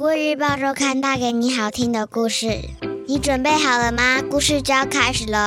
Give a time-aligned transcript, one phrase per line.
[0.00, 2.46] 国日报周刊带给你好听的故事，
[3.06, 4.22] 你准备好了吗？
[4.30, 5.38] 故事就要开始喽！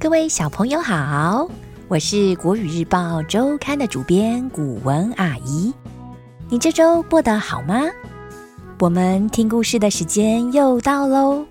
[0.00, 1.50] 各位小朋友好。
[1.90, 5.72] 我是国语日报周刊的主编古文阿姨，
[6.50, 7.80] 你这周过得好吗？
[8.78, 11.46] 我们听故事的时间又到喽。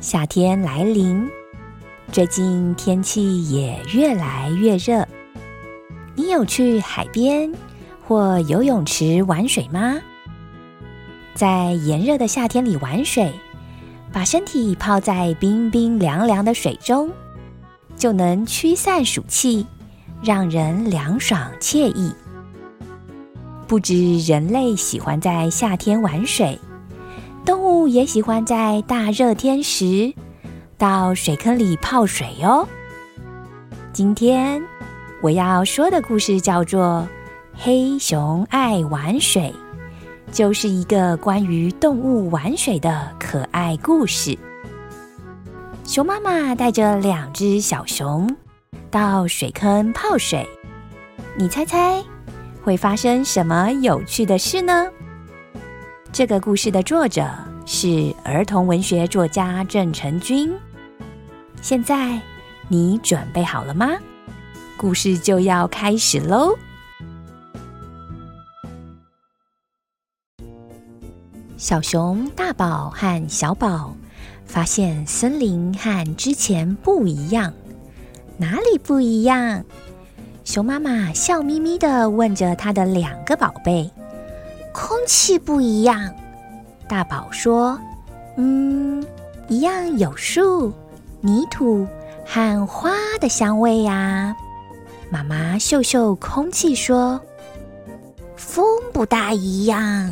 [0.00, 1.30] 夏天来临，
[2.10, 5.06] 最近天气也越来越热。
[6.16, 7.48] 你有去海边
[8.04, 10.00] 或游泳池玩水吗？
[11.36, 13.32] 在炎热的夏天里玩水，
[14.12, 17.08] 把身体泡在冰冰凉凉的水中。
[17.98, 19.66] 就能驱散暑气，
[20.22, 22.12] 让人凉爽惬意。
[23.66, 26.58] 不止人类喜欢在夏天玩水，
[27.44, 30.14] 动物也喜欢在大热天时
[30.78, 32.66] 到水坑里泡水哦。
[33.92, 34.62] 今天
[35.20, 37.06] 我要说的故事叫做
[37.60, 39.52] 《黑熊爱玩水》，
[40.32, 44.38] 就是一个关于动物玩水的可爱故事。
[45.88, 48.36] 熊妈妈带着两只小熊
[48.90, 50.46] 到水坑泡水，
[51.34, 52.04] 你猜猜
[52.62, 54.86] 会发生什么有趣的事呢？
[56.12, 57.26] 这个故事的作者
[57.64, 60.54] 是儿童文学作家郑成军。
[61.62, 62.20] 现在
[62.68, 63.88] 你准备好了吗？
[64.76, 66.54] 故事就要开始喽！
[71.56, 73.96] 小熊大宝和小宝。
[74.48, 77.52] 发现森林和之前不一样，
[78.38, 79.62] 哪里不一样？
[80.42, 83.88] 熊妈妈笑眯眯的问着她的两个宝贝
[84.72, 86.12] ：“空气不一样。”
[86.88, 87.78] 大宝说
[88.36, 89.04] ：“嗯，
[89.48, 90.72] 一样有树、
[91.20, 91.86] 泥土
[92.24, 94.34] 和花的香味呀。”
[95.10, 97.20] 妈妈嗅嗅空气说
[98.34, 100.10] ：“风不大一样。”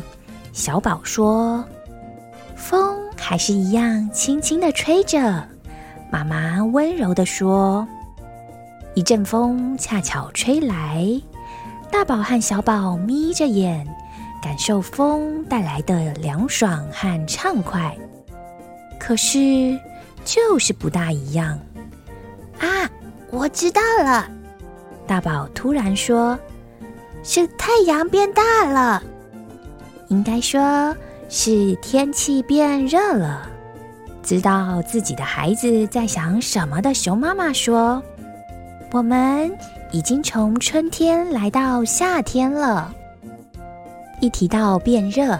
[0.53, 1.65] 小宝说
[2.55, 2.95] ：“风。”
[3.29, 5.45] 还是一样轻轻的吹着，
[6.09, 7.85] 妈妈温柔的说
[8.95, 11.05] ：“一阵风恰巧吹来，
[11.91, 13.85] 大宝和小宝眯着眼，
[14.41, 17.93] 感受风带来的凉爽和畅快。
[18.97, 19.77] 可是，
[20.23, 21.59] 就是不大一样。”
[22.61, 22.89] 啊，
[23.29, 24.25] 我知道了！
[25.05, 26.39] 大宝突然说
[27.23, 29.03] ：“是太阳变大了。”
[30.07, 30.95] 应该说。
[31.29, 33.47] 是天气变热了，
[34.23, 38.01] 知道自己的孩子在想什么的熊妈妈说
[38.91, 39.51] ：“我们
[39.91, 42.93] 已经从春天来到夏天了。”
[44.21, 45.39] 一提到变热，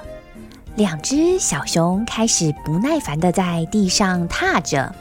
[0.75, 4.93] 两只小熊开始不耐烦的在地上踏着。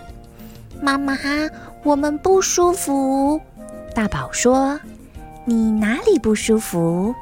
[0.81, 1.17] 妈妈，
[1.83, 3.41] 我们不舒服。
[3.93, 4.79] 大宝说
[5.45, 7.15] ：“你哪里不舒服？”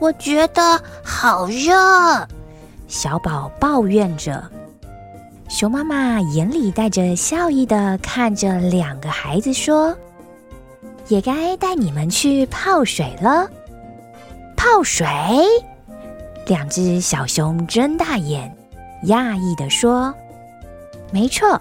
[0.00, 2.26] 我觉得好热。
[2.88, 4.42] 小宝抱怨着，
[5.48, 9.96] 熊妈妈眼里带着笑意的看着两个孩子说
[11.08, 13.48] ：“也该带你们去泡水了。”
[14.56, 15.06] 泡水？
[16.46, 18.56] 两只小熊睁大眼，
[19.06, 20.14] 讶异的说
[21.10, 21.60] ：“没错，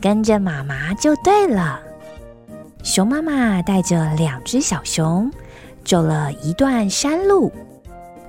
[0.00, 1.80] 跟着妈妈就对了。”
[2.84, 5.30] 熊妈妈带着两只小熊
[5.84, 7.52] 走了一段山路。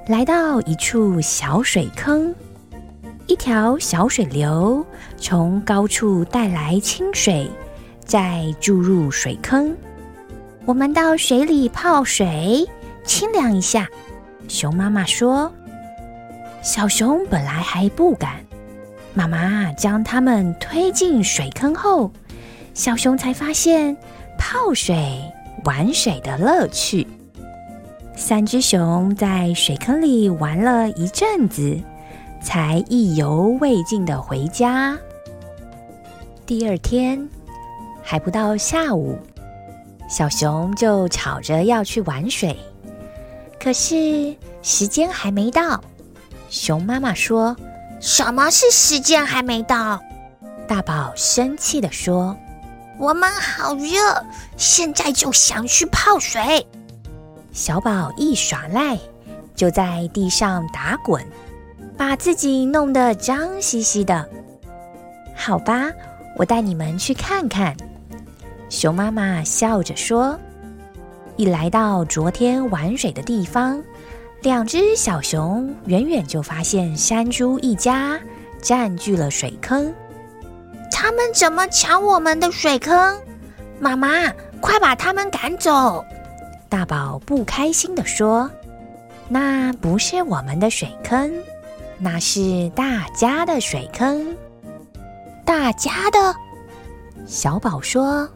[0.08, 2.36] 来到一处小水坑，
[3.26, 4.86] 一条小水流
[5.18, 7.50] 从高处带来清水，
[8.04, 9.74] 再注入水坑。
[10.66, 12.68] 我们到水里泡水，
[13.06, 13.88] 清凉一下。
[14.50, 15.50] 熊妈妈说
[16.62, 18.46] ：“小熊本来还不敢，
[19.14, 22.12] 妈妈将它们推进水坑后，
[22.74, 23.96] 小熊才发现
[24.38, 25.22] 泡水
[25.64, 27.08] 玩水的乐趣。”
[28.16, 31.78] 三只熊在水坑里玩了一阵子，
[32.42, 34.98] 才意犹未尽的回家。
[36.46, 37.28] 第二天
[38.02, 39.18] 还不到下午，
[40.08, 42.58] 小熊就吵着要去玩水，
[43.60, 45.84] 可是时间还没到。
[46.50, 47.56] 熊妈妈说
[48.00, 50.00] ：“什么是时间还没到？”
[50.68, 52.38] 大宝生气地说
[53.00, 54.24] ：“我们好热，
[54.56, 56.66] 现在就想去泡水。”
[57.54, 58.98] 小宝一耍赖，
[59.54, 61.24] 就在地上打滚，
[61.96, 64.28] 把自己弄得脏兮兮的。
[65.36, 65.92] 好吧，
[66.36, 67.78] 我带你们去看看。
[68.70, 70.36] 熊妈妈笑着说
[71.38, 73.84] ：“一来到昨天玩水的地方，
[74.42, 78.20] 两只小熊远远就发现山猪一家
[78.64, 79.94] 占据了水坑。
[80.92, 83.22] 他们怎么抢我们的水坑？
[83.80, 86.04] 妈妈，快把他们赶走！
[86.74, 88.50] 大宝不开心地说
[89.30, 91.32] ：“那不是我们的水坑，
[92.00, 94.36] 那是大家的水坑。”
[95.46, 96.36] 大家的。
[97.28, 98.28] 小宝说：“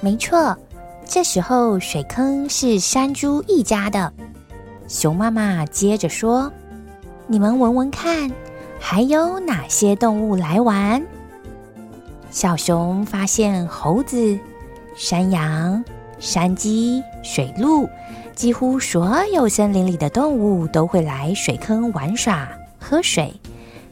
[0.00, 0.56] 没错，
[1.04, 4.10] 这时候水坑是山猪一家的。”
[4.88, 6.50] 熊妈妈接着说
[7.28, 8.32] ：“你们闻闻看，
[8.80, 11.04] 还有哪些动物来玩？”
[12.32, 14.38] 小熊发现猴子、
[14.96, 15.84] 山羊、
[16.18, 17.88] 山鸡、水鹿，
[18.34, 23.32] 几乎所有森林里的动物都会来水坑玩耍、喝水。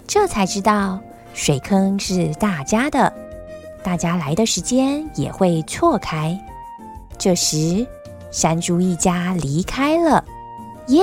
[0.06, 1.00] 这才知道
[1.34, 3.12] 水坑是大家的，
[3.82, 6.38] 大家来的时间也会错开。
[7.18, 7.86] 这时，
[8.30, 10.24] 山猪一家离开了。
[10.88, 11.02] 耶！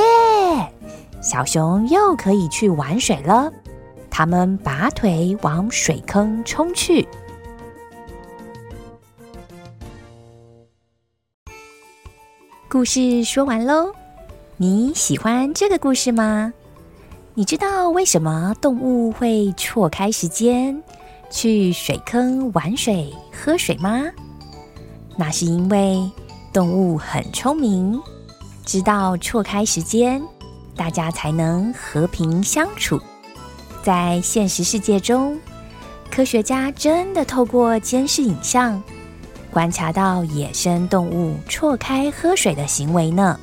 [1.21, 3.51] 小熊又可以去玩水了。
[4.09, 7.07] 他们拔腿往水坑冲去。
[12.71, 13.91] 故事说完喽，
[14.57, 16.53] 你喜欢这个故事吗？
[17.33, 20.79] 你知道为什么动物会错开时间
[21.31, 24.03] 去水坑玩水、喝水吗？
[25.17, 26.07] 那是因为
[26.53, 27.99] 动物很聪明。
[28.63, 30.21] 知道错开时间，
[30.75, 33.01] 大家才能和平相处。
[33.81, 35.39] 在现实世界中，
[36.11, 38.79] 科学家真的透过监视影像，
[39.51, 43.39] 观察到野生动物错开喝水的行为呢。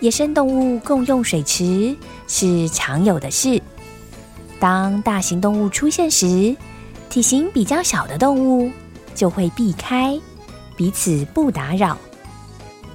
[0.00, 1.94] 野生动物共用水池
[2.26, 3.60] 是常有的事。
[4.58, 6.56] 当大型动物出现时，
[7.08, 8.70] 体型比较小的动物
[9.14, 10.18] 就会避开，
[10.76, 11.96] 彼此不打扰。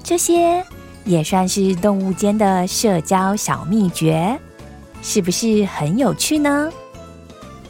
[0.04, 0.64] 这些。
[1.08, 4.36] 也算是动物间的社交小秘诀，
[5.04, 6.68] 是不是很有趣呢？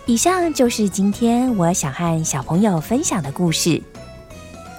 [0.06, 3.82] 以上就是今天我想和小朋友分享的故事。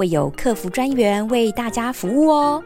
[0.00, 2.64] 会有客服专员为大家服务哦。